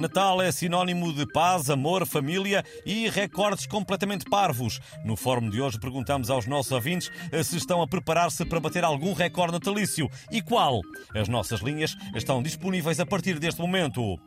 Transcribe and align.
Natal 0.00 0.40
é 0.40 0.52
sinónimo 0.52 1.12
de 1.12 1.26
paz, 1.26 1.68
amor, 1.68 2.06
família 2.06 2.64
e 2.86 3.08
recordes 3.08 3.66
completamente 3.66 4.24
parvos. 4.30 4.80
No 5.04 5.16
fórum 5.16 5.50
de 5.50 5.60
hoje 5.60 5.78
perguntamos 5.80 6.30
aos 6.30 6.46
nossos 6.46 6.70
ouvintes 6.70 7.10
se 7.42 7.56
estão 7.56 7.82
a 7.82 7.88
preparar-se 7.88 8.44
para 8.44 8.60
bater 8.60 8.84
algum 8.84 9.12
recorde 9.12 9.54
natalício 9.54 10.08
e 10.30 10.40
qual. 10.40 10.80
As 11.14 11.28
nossas 11.28 11.60
linhas 11.60 11.96
estão 12.14 12.40
disponíveis 12.40 13.00
a 13.00 13.06
partir 13.06 13.40
deste 13.40 13.60
momento. 13.60 14.18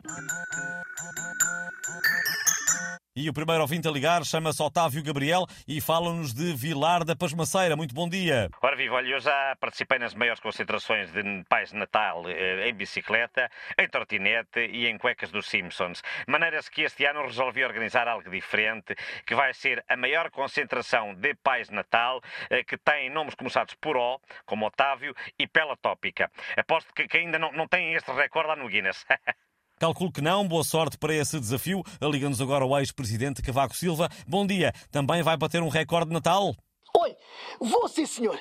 E 3.14 3.28
o 3.28 3.32
primeiro 3.34 3.60
ouvinte 3.60 3.86
a 3.86 3.90
ligar 3.90 4.24
chama-se 4.24 4.62
Otávio 4.62 5.04
Gabriel 5.04 5.44
e 5.68 5.82
fala-nos 5.82 6.32
de 6.32 6.54
Vilar 6.54 7.04
da 7.04 7.14
Pasmaceira. 7.14 7.76
Muito 7.76 7.94
bom 7.94 8.08
dia. 8.08 8.48
Ora 8.62 8.74
viva, 8.74 8.94
olha, 8.94 9.08
eu 9.08 9.20
já 9.20 9.54
participei 9.60 9.98
nas 9.98 10.14
maiores 10.14 10.40
concentrações 10.40 11.12
de 11.12 11.22
pais 11.46 11.72
de 11.72 11.76
Natal 11.76 12.22
eh, 12.26 12.70
em 12.70 12.74
bicicleta, 12.74 13.50
em 13.78 13.86
trotinete 13.86 14.60
e 14.60 14.86
em 14.86 14.96
cuecas 14.96 15.30
dos 15.30 15.46
Simpsons. 15.46 16.00
Maneira-se 16.26 16.70
que 16.70 16.84
este 16.84 17.04
ano 17.04 17.20
resolvi 17.26 17.62
organizar 17.62 18.08
algo 18.08 18.30
diferente, 18.30 18.94
que 19.26 19.34
vai 19.34 19.52
ser 19.52 19.84
a 19.86 19.94
maior 19.94 20.30
concentração 20.30 21.14
de 21.14 21.34
pais 21.34 21.68
de 21.68 21.74
Natal, 21.74 22.18
eh, 22.48 22.64
que 22.64 22.78
tem 22.78 23.10
nomes 23.10 23.34
começados 23.34 23.74
por 23.74 23.94
O, 23.94 24.18
como 24.46 24.64
Otávio, 24.64 25.14
e 25.38 25.46
Pela 25.46 25.76
Tópica. 25.76 26.30
Aposto 26.56 26.90
que, 26.94 27.06
que 27.06 27.18
ainda 27.18 27.38
não, 27.38 27.52
não 27.52 27.68
têm 27.68 27.92
este 27.92 28.10
recorde 28.10 28.48
lá 28.48 28.56
no 28.56 28.68
Guinness. 28.68 29.04
Calculo 29.82 30.12
que 30.12 30.20
não. 30.20 30.46
Boa 30.46 30.62
sorte 30.62 30.96
para 30.96 31.12
esse 31.12 31.40
desafio. 31.40 31.82
Liga-nos 32.00 32.40
agora 32.40 32.64
o 32.64 32.78
ex-presidente 32.78 33.42
Cavaco 33.42 33.74
Silva. 33.74 34.08
Bom 34.28 34.46
dia. 34.46 34.72
Também 34.92 35.24
vai 35.24 35.36
bater 35.36 35.60
um 35.60 35.66
recorde 35.66 36.06
de 36.06 36.12
Natal? 36.12 36.54
Oi, 36.96 37.16
vou 37.58 37.88
sim, 37.88 38.06
senhor. 38.06 38.38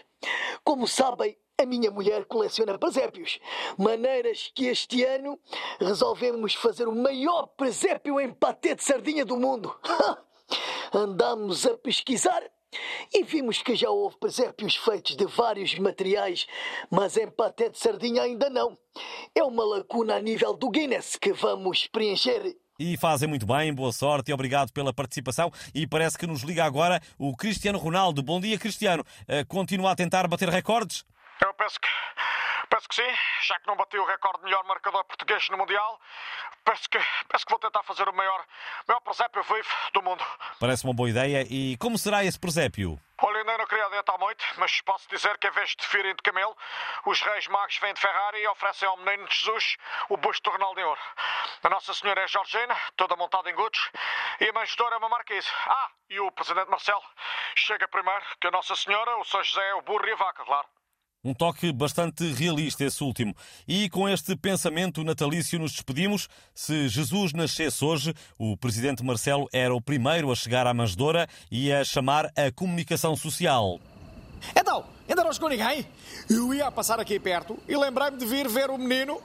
Como 0.64 0.88
sabem, 0.88 1.36
a 1.58 1.66
minha 1.66 1.89
mulher 1.89 2.25
coleciona 2.25 2.78
presépios. 2.78 3.39
Maneiras 3.75 4.52
que 4.53 4.67
este 4.67 5.03
ano 5.03 5.39
resolvemos 5.80 6.53
fazer 6.53 6.88
o 6.88 6.95
maior 6.95 7.48
presépio 7.58 8.20
em 8.20 8.31
patê 8.31 8.76
de 8.76 8.83
sardinha 8.83 9.26
do 9.26 9.36
mundo. 9.36 9.76
Andamos 10.94 11.66
a 11.66 11.76
pesquisar 11.76 12.44
e 13.14 13.23
vimos 13.23 13.61
que 13.61 13.76
já 13.76 13.89
houve 13.89 14.16
presépios 14.17 14.76
feitos 14.76 15.16
de 15.16 15.26
vários 15.26 15.78
materiais, 15.80 16.45
mas 16.89 17.17
em 17.17 17.28
paté 17.28 17.70
de 17.70 17.80
sardinha 17.80 18.22
ainda 18.22 18.48
não. 18.48 18.78
É 19.34 19.44
uma 19.44 19.64
lacuna 19.64 20.16
a 20.16 20.22
nível 20.22 20.54
do 20.54 20.70
Guinness 20.70 21.16
que 21.16 21.32
vamos 21.32 21.88
preencher. 21.88 22.56
E 22.78 22.98
fazem 22.98 23.30
muito 23.30 23.46
bem, 23.46 23.73
boa 23.73 23.94
sorte 23.94 24.30
e 24.30 24.34
obrigado 24.34 24.73
pela 24.73 24.94
participação. 24.94 25.52
E 25.73 25.88
parece 25.88 26.18
que 26.18 26.28
nos 26.28 26.42
liga 26.42 26.66
agora 26.66 27.02
o 27.18 27.36
Cristiano 27.36 27.78
Ronaldo. 27.78 28.22
Bom 28.22 28.42
dia, 28.42 28.60
Cristiano. 28.60 29.06
Uh, 29.22 29.46
continua 29.48 29.92
a 29.92 29.96
tentar 29.96 30.28
bater 30.28 30.50
recordes? 30.50 31.06
Eu 31.42 31.54
penso 31.54 31.80
que 31.80 31.88
Penso 32.72 32.88
que 32.88 32.96
sim, 32.96 33.18
já 33.48 33.60
que 33.60 33.68
não 33.68 33.76
bateu 33.76 34.02
o 34.02 34.08
recorde 34.08 34.38
de 34.40 34.46
melhor 34.46 34.64
marcador 34.64 35.04
português 35.04 35.45
no 35.50 35.58
Mundial, 35.58 36.00
penso 36.64 36.90
que, 36.90 36.98
penso 37.30 37.45
que 37.45 37.52
vou 37.52 37.60
tentar 37.60 37.84
fazer 37.84 38.08
o 38.08 38.16
maior, 38.16 38.45
maior 38.88 39.02
presépio 39.02 39.44
vivo 39.44 39.68
do 39.94 40.02
mundo. 40.02 40.23
Parece 40.58 40.86
uma 40.86 40.94
boa 40.94 41.10
ideia. 41.10 41.45
E 41.50 41.76
como 41.76 41.98
será 41.98 42.23
esse 42.23 42.40
presépio? 42.40 42.98
Queria 43.72 43.86
adiantar 43.86 44.19
muito, 44.19 44.44
mas 44.58 44.81
posso 44.81 45.08
dizer 45.08 45.38
que 45.38 45.47
em 45.47 45.52
vez 45.52 45.69
de 45.69 45.88
firem 45.88 46.14
de 46.14 46.22
camelo, 46.22 46.53
os 47.05 47.22
reis 47.22 47.47
magos 47.47 47.77
vêm 47.77 47.94
de 47.94 48.02
Ferrari 48.02 48.39
e 48.39 48.47
oferecem 48.50 48.86
ao 48.86 48.97
menino 48.97 49.25
Jesus 49.31 49.77
o 50.09 50.17
busto 50.17 50.44
do 50.50 50.58
Ronaldinho. 50.58 50.97
A 51.64 51.69
Nossa 51.69 51.94
Senhora 51.94 52.19
é 52.19 52.27
Georgina, 52.27 52.75
toda 52.97 53.16
montada 53.16 53.49
em 53.49 53.55
gutos, 53.55 53.89
e 54.42 54.49
a 54.49 54.52
manjedora 54.52 54.95
é 54.95 54.97
uma 54.97 55.08
marquise. 55.08 55.47
Ah, 55.67 55.89
e 56.09 56.19
o 56.19 56.30
Presidente 56.33 56.69
Marcelo 56.69 57.02
chega 57.55 57.88
primeiro 57.88 58.25
que 58.42 58.47
a 58.47 58.52
Nossa 58.52 58.75
Senhora, 58.75 59.16
o 59.19 59.23
São 59.23 59.42
José, 59.42 59.73
o 59.75 59.81
burro 59.83 60.05
e 60.05 60.11
a 60.11 60.16
vaca, 60.17 60.44
claro. 60.44 60.67
Um 61.23 61.36
toque 61.36 61.72
bastante 61.72 62.31
realista, 62.33 62.83
esse 62.83 63.04
último. 63.04 63.36
E 63.67 63.87
com 63.89 64.09
este 64.09 64.36
pensamento 64.36 65.04
natalício 65.04 65.59
nos 65.59 65.71
despedimos. 65.71 66.27
Se 66.54 66.87
Jesus 66.87 67.32
nascesse 67.32 67.86
hoje, 67.86 68.14
o 68.39 68.58
presidente 68.58 69.04
Marcelo 69.04 69.48
era 69.54 69.73
o 69.73 69.80
primeiro 69.80 70.31
a 70.31 70.36
chegar 70.36 70.65
à 70.65 70.73
manjedoura 70.73 71.27
e 71.52 71.71
a 71.71 71.83
chamar 71.83 72.31
a 72.36 72.52
comunicação 72.52 73.15
social. 73.15 73.80
Então, 74.55 74.83
ainda 75.08 75.23
não 75.23 75.31
chegou 75.31 75.49
ninguém? 75.49 75.86
Eu 76.27 76.52
ia 76.55 76.71
passar 76.71 76.99
aqui 76.99 77.20
perto 77.20 77.55
e 77.67 77.77
lembrei-me 77.77 78.17
de 78.17 78.26
vir 78.26 78.49
ver 78.49 78.71
o 78.71 78.77
menino 78.77 79.21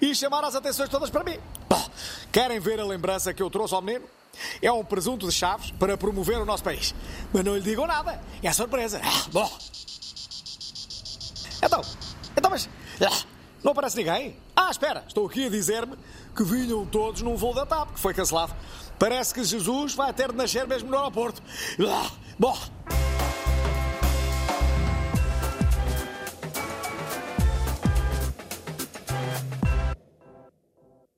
e 0.00 0.14
chamar 0.14 0.44
as 0.44 0.54
atenções 0.54 0.88
todas 0.88 1.10
para 1.10 1.24
mim. 1.24 1.38
Bom, 1.68 1.90
querem 2.30 2.60
ver 2.60 2.78
a 2.78 2.84
lembrança 2.84 3.34
que 3.34 3.42
eu 3.42 3.50
trouxe 3.50 3.74
ao 3.74 3.82
menino? 3.82 4.04
É 4.62 4.70
um 4.70 4.84
presunto 4.84 5.26
de 5.26 5.32
chaves 5.32 5.72
para 5.72 5.98
promover 5.98 6.38
o 6.38 6.44
nosso 6.44 6.62
país. 6.62 6.94
Mas 7.32 7.44
não 7.44 7.56
lhe 7.56 7.62
digam 7.62 7.86
nada, 7.86 8.20
é 8.40 8.52
surpresa. 8.52 9.00
Ah, 9.02 9.26
bom. 9.32 9.50
Então, 11.62 11.80
então, 12.36 12.50
mas. 12.50 12.68
Ah, 12.68 12.81
não 13.62 13.72
aparece 13.72 13.96
ninguém? 13.96 14.36
Ah, 14.54 14.70
espera, 14.70 15.04
estou 15.06 15.26
aqui 15.26 15.46
a 15.46 15.50
dizer-me 15.50 15.96
que 16.36 16.44
vinham 16.44 16.84
todos 16.86 17.22
num 17.22 17.36
voo 17.36 17.54
da 17.54 17.66
TAP, 17.66 17.92
que 17.94 18.00
foi 18.00 18.14
cancelado. 18.14 18.54
Parece 18.98 19.34
que 19.34 19.44
Jesus 19.44 19.94
vai 19.94 20.12
ter 20.12 20.30
de 20.30 20.36
nascer 20.36 20.66
mesmo 20.66 20.90
no 20.90 20.96
aeroporto. 20.96 21.42
Ah, 21.80 22.10
bom. 22.38 22.56